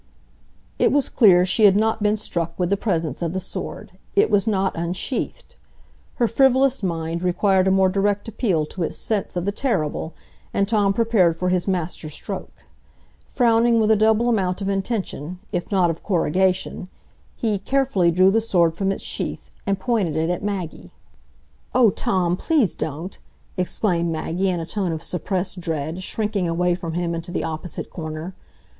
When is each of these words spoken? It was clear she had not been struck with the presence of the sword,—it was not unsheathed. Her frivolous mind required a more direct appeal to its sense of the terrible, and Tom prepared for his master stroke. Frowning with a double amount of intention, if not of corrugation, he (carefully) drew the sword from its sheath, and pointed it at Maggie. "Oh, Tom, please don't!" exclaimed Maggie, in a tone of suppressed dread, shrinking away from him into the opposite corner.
It 0.79 0.91
was 0.91 1.09
clear 1.09 1.45
she 1.45 1.65
had 1.65 1.75
not 1.75 2.01
been 2.01 2.17
struck 2.17 2.57
with 2.57 2.71
the 2.71 2.75
presence 2.75 3.21
of 3.21 3.33
the 3.33 3.39
sword,—it 3.39 4.31
was 4.31 4.47
not 4.47 4.75
unsheathed. 4.75 5.53
Her 6.15 6.27
frivolous 6.27 6.81
mind 6.81 7.21
required 7.21 7.67
a 7.67 7.69
more 7.69 7.87
direct 7.87 8.27
appeal 8.27 8.65
to 8.65 8.81
its 8.81 8.95
sense 8.95 9.35
of 9.37 9.45
the 9.45 9.51
terrible, 9.51 10.15
and 10.55 10.67
Tom 10.67 10.91
prepared 10.93 11.35
for 11.37 11.49
his 11.49 11.67
master 11.67 12.09
stroke. 12.09 12.63
Frowning 13.27 13.79
with 13.79 13.91
a 13.91 13.95
double 13.95 14.27
amount 14.27 14.59
of 14.59 14.69
intention, 14.69 15.37
if 15.51 15.69
not 15.71 15.91
of 15.91 16.01
corrugation, 16.01 16.87
he 17.35 17.59
(carefully) 17.59 18.09
drew 18.09 18.31
the 18.31 18.41
sword 18.41 18.75
from 18.75 18.91
its 18.91 19.03
sheath, 19.03 19.51
and 19.67 19.79
pointed 19.79 20.15
it 20.15 20.31
at 20.31 20.41
Maggie. 20.43 20.89
"Oh, 21.75 21.91
Tom, 21.91 22.37
please 22.37 22.73
don't!" 22.73 23.19
exclaimed 23.55 24.11
Maggie, 24.11 24.49
in 24.49 24.59
a 24.59 24.65
tone 24.65 24.93
of 24.93 25.03
suppressed 25.03 25.59
dread, 25.59 26.01
shrinking 26.01 26.49
away 26.49 26.73
from 26.73 26.93
him 26.93 27.13
into 27.13 27.31
the 27.31 27.43
opposite 27.43 27.91
corner. 27.91 28.33